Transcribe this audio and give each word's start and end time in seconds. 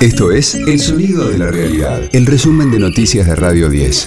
Esto 0.00 0.30
es 0.30 0.54
El 0.54 0.78
Sonido 0.78 1.28
de 1.28 1.38
la 1.38 1.50
Realidad, 1.50 2.00
el 2.12 2.24
resumen 2.26 2.70
de 2.70 2.78
noticias 2.78 3.26
de 3.26 3.34
Radio 3.34 3.68
10. 3.68 4.06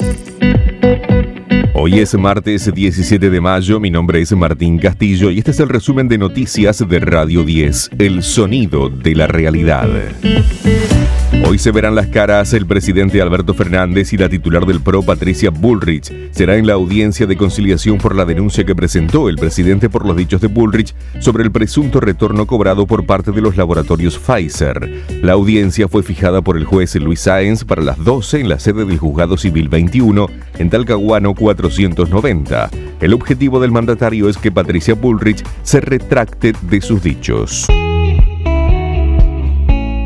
Hoy 1.74 2.00
es 2.00 2.14
martes 2.16 2.74
17 2.74 3.30
de 3.30 3.42
mayo, 3.42 3.78
mi 3.82 3.92
nombre 3.92 4.22
es 4.22 4.32
Martín 4.32 4.80
Castillo 4.80 5.30
y 5.32 5.40
este 5.40 5.52
es 5.52 5.60
el 5.60 5.68
resumen 5.68 6.08
de 6.08 6.18
noticias 6.18 6.88
de 6.88 7.00
Radio 7.00 7.44
10, 7.44 7.90
El 8.00 8.24
Sonido 8.24 8.90
de 8.90 9.16
la 9.16 9.28
Realidad. 9.28 9.90
Hoy 11.44 11.58
se 11.58 11.72
verán 11.72 11.96
las 11.96 12.08
caras 12.08 12.54
el 12.54 12.66
presidente 12.66 13.22
Alberto 13.22 13.54
Fernández 13.54 14.14
y 14.14 14.18
la 14.18 14.30
titular 14.30 14.66
del 14.66 14.80
PRO 14.80 15.04
Patricia 15.04 15.50
Bullrich. 15.50 16.12
Será 16.32 16.56
en 16.56 16.66
la 16.66 16.74
audiencia 16.74 17.26
de 17.26 17.36
conciliación 17.36 17.98
por 17.98 18.16
la 18.16 18.26
denuncia 18.26 18.64
que 18.64 18.76
presentó 18.76 19.28
el 19.28 19.36
presidente 19.36 19.90
por 19.90 20.06
los 20.06 20.16
dichos 20.16 20.40
de 20.40 20.48
Bullrich 20.48 20.96
sobre 21.20 21.44
el 21.44 21.52
presunto 21.52 22.00
retorno 22.00 22.48
cobrado 22.48 22.88
por 22.88 23.06
parte 23.06 23.32
de 23.32 23.42
los 23.42 23.58
laboratorios 23.58 24.18
Pfizer. 24.18 25.04
La 25.22 25.34
audiencia 25.34 25.88
fue 25.88 26.04
fijada 26.04 26.42
por 26.42 26.56
el 26.56 26.64
juez 26.64 26.96
Luis 26.96 27.22
Sáenz 27.22 27.66
para 27.66 27.82
las 27.82 28.02
12 28.04 28.40
en 28.40 28.50
la 28.50 28.60
sede 28.60 28.86
del 28.86 28.98
Juzgado 29.00 29.36
Civil 29.36 29.68
21 29.68 30.28
en 30.58 30.70
Talcahuano 30.70 31.36
490. 31.36 32.70
El 33.02 33.14
objetivo 33.14 33.60
del 33.60 33.72
mandatario 33.72 34.30
es 34.30 34.38
que 34.38 34.52
Patricia 34.52 34.94
Bullrich 34.94 35.44
se 35.64 35.82
retracte 35.82 36.54
de 36.70 36.82
sus 36.82 37.04
dichos. 37.04 37.68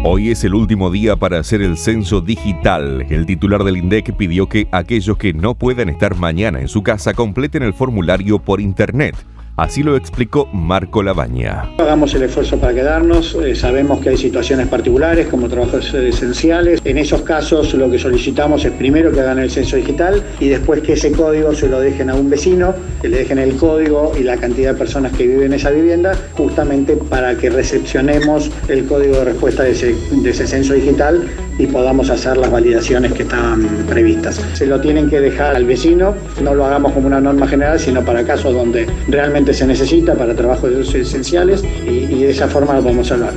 Hoy 0.07 0.29
es 0.29 0.43
el 0.43 0.53
último 0.53 0.91
día 0.91 1.15
para 1.15 1.39
hacer 1.39 1.63
el 1.63 1.77
censo 1.77 2.21
digital. 2.21 3.07
El 3.09 3.25
titular 3.25 3.63
del 3.63 3.77
INDEC 3.77 4.15
pidió 4.15 4.47
que 4.47 4.67
aquellos 4.71 5.17
que 5.17 5.33
no 5.33 5.55
puedan 5.55 5.89
estar 5.89 6.15
mañana 6.15 6.61
en 6.61 6.67
su 6.67 6.83
casa 6.83 7.15
completen 7.15 7.63
el 7.63 7.73
formulario 7.73 8.37
por 8.37 8.61
internet. 8.61 9.15
Así 9.57 9.83
lo 9.83 9.95
explicó 9.95 10.49
Marco 10.51 11.01
Labaña. 11.01 11.71
Hagamos 11.77 12.13
el 12.13 12.23
esfuerzo 12.23 12.59
para 12.59 12.73
quedarnos. 12.73 13.35
Eh, 13.35 13.55
sabemos 13.55 14.01
que 14.01 14.09
hay 14.09 14.17
situaciones 14.17 14.67
particulares 14.67 15.27
como 15.27 15.47
trabajos 15.47 15.93
esenciales. 15.93 16.81
En 16.83 16.97
esos 16.97 17.21
casos 17.21 17.73
lo 17.73 17.89
que 17.89 17.97
solicitamos 17.97 18.65
es 18.65 18.73
primero 18.73 19.13
que 19.13 19.21
hagan 19.21 19.39
el 19.39 19.49
censo 19.49 19.77
digital 19.77 20.21
y 20.41 20.49
después 20.49 20.81
que 20.81 20.93
ese 20.93 21.13
código 21.13 21.55
se 21.55 21.69
lo 21.69 21.79
dejen 21.79 22.09
a 22.09 22.15
un 22.15 22.29
vecino, 22.29 22.75
que 23.01 23.07
le 23.07 23.19
dejen 23.19 23.39
el 23.39 23.55
código 23.55 24.11
y 24.19 24.23
la 24.23 24.35
cantidad 24.35 24.73
de 24.73 24.77
personas 24.77 25.13
que 25.13 25.25
viven 25.25 25.45
en 25.45 25.53
esa 25.53 25.71
vivienda, 25.71 26.17
justamente 26.33 26.97
para 26.97 27.37
que 27.37 27.49
recepcionemos 27.49 28.51
el 28.67 28.85
código 28.85 29.19
de 29.19 29.23
respuesta 29.23 29.63
de 29.63 29.71
ese, 29.71 29.95
de 30.11 30.29
ese 30.31 30.47
censo 30.47 30.73
digital 30.73 31.29
y 31.57 31.67
podamos 31.67 32.09
hacer 32.09 32.35
las 32.37 32.51
validaciones 32.51 33.13
que 33.13 33.23
están 33.23 33.65
previstas. 33.87 34.41
Se 34.53 34.65
lo 34.65 34.81
tienen 34.81 35.09
que 35.09 35.21
dejar 35.21 35.55
al 35.55 35.65
vecino, 35.65 36.13
no 36.43 36.53
lo 36.53 36.65
hagamos 36.65 36.91
como 36.91 37.07
una 37.07 37.21
norma 37.21 37.47
general, 37.47 37.79
sino 37.79 38.03
para 38.03 38.25
casos 38.25 38.53
donde 38.53 38.85
realmente 39.07 39.44
se 39.53 39.67
necesita 39.67 40.15
para 40.15 40.35
trabajos 40.35 40.93
esenciales 40.93 41.63
y, 41.85 42.07
de 42.07 42.29
esa 42.29 42.47
forma 42.47 42.75
lo 42.75 42.81
podemos 42.81 43.07
salvar. 43.07 43.33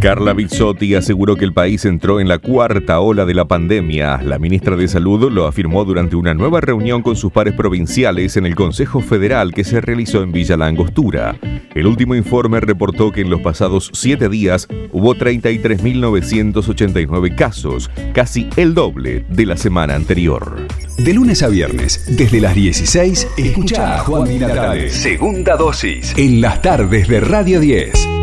Carla 0.00 0.32
Bizzotti 0.32 0.94
aseguró 0.94 1.36
que 1.36 1.44
el 1.44 1.52
país 1.52 1.84
entró 1.84 2.20
en 2.20 2.28
la 2.28 2.38
cuarta 2.38 3.00
ola 3.00 3.26
de 3.26 3.34
la 3.34 3.44
pandemia. 3.44 4.22
La 4.22 4.38
ministra 4.38 4.74
de 4.74 4.88
Salud 4.88 5.30
lo 5.30 5.46
afirmó 5.46 5.84
durante 5.84 6.16
una 6.16 6.32
nueva 6.32 6.62
reunión 6.62 7.02
con 7.02 7.16
sus 7.16 7.30
pares 7.30 7.52
provinciales 7.52 8.38
en 8.38 8.46
el 8.46 8.54
Consejo 8.54 9.00
Federal 9.02 9.52
que 9.52 9.62
se 9.62 9.82
realizó 9.82 10.22
en 10.22 10.32
Villa 10.32 10.56
Langostura. 10.56 11.36
El 11.74 11.86
último 11.86 12.14
informe 12.16 12.60
reportó 12.60 13.12
que 13.12 13.20
en 13.20 13.28
los 13.30 13.40
pasados 13.40 13.90
siete 13.92 14.28
días 14.28 14.66
hubo 14.92 15.14
33.989 15.14 17.36
casos, 17.36 17.88
casi 18.12 18.48
el 18.56 18.74
doble 18.74 19.24
de 19.28 19.46
la 19.46 19.56
semana 19.56 19.94
anterior. 19.94 20.66
De 20.98 21.14
lunes 21.14 21.44
a 21.44 21.48
viernes, 21.48 22.16
desde 22.16 22.40
las 22.40 22.56
16, 22.56 23.28
escucha 23.36 23.96
a 23.96 23.98
Juan 24.00 24.28
Di 24.28 24.38
Natale. 24.38 24.90
Segunda 24.90 25.54
dosis. 25.56 26.12
En 26.16 26.40
las 26.40 26.60
tardes 26.60 27.06
de 27.06 27.20
Radio 27.20 27.60
10. 27.60 28.19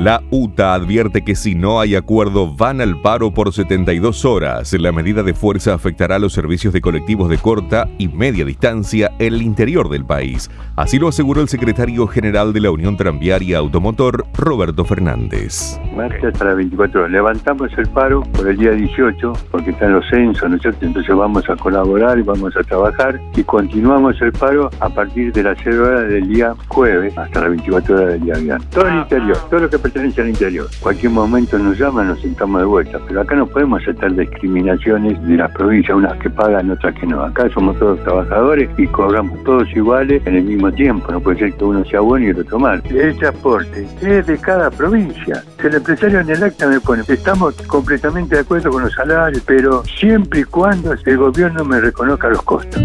La 0.00 0.22
UTA 0.30 0.72
advierte 0.72 1.22
que 1.22 1.34
si 1.34 1.54
no 1.54 1.78
hay 1.78 1.94
acuerdo 1.94 2.54
van 2.54 2.80
al 2.80 3.02
paro 3.02 3.34
por 3.34 3.52
72 3.52 4.24
horas. 4.24 4.72
La 4.72 4.92
medida 4.92 5.22
de 5.22 5.34
fuerza 5.34 5.74
afectará 5.74 6.16
a 6.16 6.18
los 6.18 6.32
servicios 6.32 6.72
de 6.72 6.80
colectivos 6.80 7.28
de 7.28 7.36
corta 7.36 7.86
y 7.98 8.08
media 8.08 8.46
distancia 8.46 9.10
en 9.18 9.34
el 9.34 9.42
interior 9.42 9.90
del 9.90 10.06
país. 10.06 10.50
Así 10.74 10.98
lo 10.98 11.08
aseguró 11.08 11.42
el 11.42 11.50
secretario 11.50 12.06
general 12.06 12.54
de 12.54 12.60
la 12.60 12.70
Unión 12.70 12.96
Tranviaria 12.96 13.58
Automotor, 13.58 14.24
Roberto 14.38 14.86
Fernández. 14.86 15.78
Marcha 15.94 16.28
hasta 16.28 16.46
las 16.46 16.56
24 16.56 17.00
horas. 17.00 17.12
Levantamos 17.12 17.70
el 17.76 17.86
paro 17.90 18.22
por 18.22 18.48
el 18.48 18.56
día 18.56 18.70
18 18.70 19.34
porque 19.50 19.68
están 19.68 19.92
los 19.92 20.08
censos, 20.08 20.48
¿no 20.48 20.56
es 20.56 20.62
cierto? 20.62 20.86
Entonces 20.86 21.14
vamos 21.14 21.44
a 21.50 21.56
colaborar 21.56 22.18
y 22.18 22.22
vamos 22.22 22.56
a 22.56 22.62
trabajar 22.62 23.20
y 23.36 23.42
continuamos 23.42 24.18
el 24.22 24.32
paro 24.32 24.70
a 24.80 24.88
partir 24.88 25.30
de 25.34 25.42
las 25.42 25.58
0 25.62 25.86
horas 25.86 26.08
del 26.08 26.26
día 26.26 26.54
jueves 26.68 27.18
hasta 27.18 27.40
las 27.42 27.50
24 27.50 27.94
horas 27.96 28.08
del 28.14 28.22
día 28.22 28.34
viernes. 28.38 28.70
Todo 28.70 28.88
el 28.88 28.96
interior, 28.96 29.36
todo 29.50 29.60
lo 29.60 29.68
que 29.68 29.89
al 29.98 30.28
interior. 30.28 30.68
Cualquier 30.80 31.12
momento 31.12 31.58
nos 31.58 31.78
llaman, 31.78 32.08
nos 32.08 32.20
sentamos 32.20 32.60
de 32.60 32.66
vuelta, 32.66 32.98
pero 33.06 33.20
acá 33.20 33.34
no 33.34 33.46
podemos 33.46 33.82
aceptar 33.82 34.14
discriminaciones 34.14 35.22
de 35.26 35.36
las 35.36 35.50
provincias, 35.52 35.96
unas 35.96 36.16
que 36.18 36.30
pagan, 36.30 36.70
otras 36.70 36.94
que 36.94 37.06
no. 37.06 37.22
Acá 37.22 37.48
somos 37.50 37.78
todos 37.78 38.02
trabajadores 38.02 38.70
y 38.78 38.86
cobramos 38.86 39.42
todos 39.44 39.68
iguales 39.74 40.22
en 40.26 40.36
el 40.36 40.44
mismo 40.44 40.72
tiempo. 40.72 41.10
No 41.12 41.20
puede 41.20 41.38
ser 41.38 41.52
que 41.54 41.64
uno 41.64 41.84
sea 41.84 42.00
bueno 42.00 42.26
y 42.26 42.28
el 42.30 42.40
otro 42.40 42.58
mal. 42.58 42.82
El 42.88 43.16
transporte 43.16 43.86
es 44.00 44.26
de 44.26 44.38
cada 44.38 44.70
provincia. 44.70 45.42
El 45.58 45.74
empresario 45.74 46.20
en 46.20 46.30
el 46.30 46.42
acta 46.42 46.68
me 46.68 46.80
pone, 46.80 47.02
estamos 47.06 47.54
completamente 47.62 48.36
de 48.36 48.42
acuerdo 48.42 48.70
con 48.70 48.82
los 48.82 48.92
salarios, 48.94 49.42
pero 49.46 49.82
siempre 49.84 50.40
y 50.40 50.44
cuando 50.44 50.92
el 50.92 51.16
gobierno 51.16 51.64
me 51.64 51.80
reconozca 51.80 52.28
los 52.28 52.42
costos. 52.42 52.80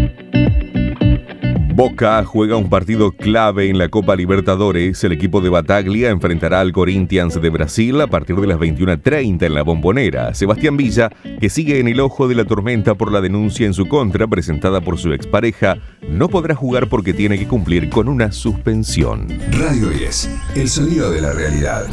Boca 1.76 2.24
juega 2.24 2.56
un 2.56 2.70
partido 2.70 3.12
clave 3.12 3.68
en 3.68 3.76
la 3.76 3.90
Copa 3.90 4.16
Libertadores. 4.16 5.04
El 5.04 5.12
equipo 5.12 5.42
de 5.42 5.50
Bataglia 5.50 6.08
enfrentará 6.08 6.62
al 6.62 6.72
Corinthians 6.72 7.38
de 7.38 7.50
Brasil 7.50 8.00
a 8.00 8.06
partir 8.06 8.36
de 8.36 8.46
las 8.46 8.58
21.30 8.58 9.42
en 9.42 9.54
la 9.54 9.60
bombonera. 9.60 10.32
Sebastián 10.32 10.78
Villa, 10.78 11.10
que 11.38 11.50
sigue 11.50 11.78
en 11.78 11.88
el 11.88 12.00
ojo 12.00 12.28
de 12.28 12.34
la 12.34 12.46
tormenta 12.46 12.94
por 12.94 13.12
la 13.12 13.20
denuncia 13.20 13.66
en 13.66 13.74
su 13.74 13.88
contra 13.88 14.26
presentada 14.26 14.80
por 14.80 14.96
su 14.96 15.12
expareja, 15.12 15.76
no 16.08 16.30
podrá 16.30 16.54
jugar 16.54 16.88
porque 16.88 17.12
tiene 17.12 17.38
que 17.38 17.46
cumplir 17.46 17.90
con 17.90 18.08
una 18.08 18.32
suspensión. 18.32 19.28
Radio 19.50 19.90
10, 19.90 20.30
el 20.54 20.70
sonido 20.70 21.10
de 21.10 21.20
la 21.20 21.34
realidad. 21.34 21.84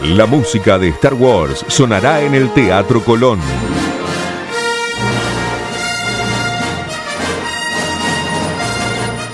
La 0.00 0.24
música 0.24 0.78
de 0.78 0.88
Star 0.88 1.12
Wars 1.12 1.66
sonará 1.68 2.22
en 2.22 2.34
el 2.34 2.50
Teatro 2.54 3.04
Colón. 3.04 3.40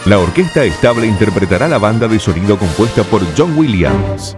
La 0.06 0.19
orquesta 0.19 0.62
estable 0.65 1.06
interpretará 1.06 1.66
la 1.66 1.78
banda 1.78 2.06
de 2.06 2.19
sonido 2.19 2.59
compuesta 2.59 3.03
por 3.04 3.22
John 3.34 3.56
Williams. 3.56 4.37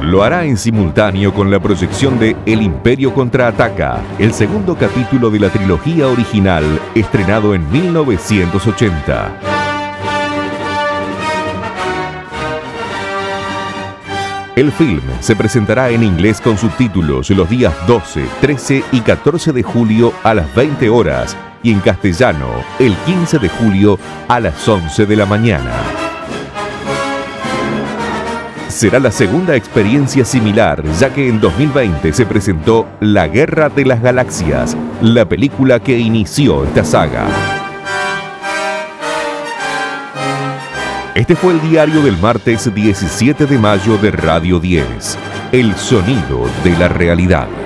Lo 0.00 0.22
hará 0.22 0.44
en 0.44 0.56
simultáneo 0.56 1.34
con 1.34 1.50
la 1.50 1.58
proyección 1.58 2.20
de 2.20 2.36
El 2.46 2.62
Imperio 2.62 3.12
contraataca, 3.12 4.00
el 4.20 4.32
segundo 4.32 4.76
capítulo 4.76 5.28
de 5.28 5.40
la 5.40 5.48
trilogía 5.48 6.06
original, 6.06 6.62
estrenado 6.94 7.52
en 7.52 7.68
1980. 7.72 9.40
El 14.54 14.70
film 14.70 15.02
se 15.18 15.34
presentará 15.34 15.90
en 15.90 16.04
inglés 16.04 16.40
con 16.40 16.56
subtítulos 16.56 17.28
los 17.30 17.50
días 17.50 17.74
12, 17.88 18.24
13 18.40 18.84
y 18.92 19.00
14 19.00 19.52
de 19.52 19.64
julio 19.64 20.14
a 20.22 20.32
las 20.32 20.54
20 20.54 20.88
horas 20.88 21.36
y 21.66 21.72
en 21.72 21.80
castellano 21.80 22.46
el 22.78 22.94
15 22.94 23.40
de 23.40 23.48
julio 23.48 23.98
a 24.28 24.38
las 24.38 24.68
11 24.68 25.04
de 25.04 25.16
la 25.16 25.26
mañana. 25.26 25.72
Será 28.68 29.00
la 29.00 29.10
segunda 29.10 29.56
experiencia 29.56 30.24
similar, 30.24 30.84
ya 31.00 31.12
que 31.12 31.28
en 31.28 31.40
2020 31.40 32.12
se 32.12 32.24
presentó 32.24 32.86
La 33.00 33.26
Guerra 33.26 33.68
de 33.68 33.84
las 33.84 34.00
Galaxias, 34.00 34.76
la 35.02 35.24
película 35.24 35.80
que 35.80 35.98
inició 35.98 36.62
esta 36.62 36.84
saga. 36.84 37.26
Este 41.16 41.34
fue 41.34 41.54
el 41.54 41.60
diario 41.68 42.00
del 42.00 42.16
martes 42.18 42.72
17 42.72 43.46
de 43.46 43.58
mayo 43.58 43.98
de 43.98 44.12
Radio 44.12 44.60
10, 44.60 45.18
El 45.50 45.74
sonido 45.74 46.48
de 46.62 46.78
la 46.78 46.86
realidad. 46.86 47.65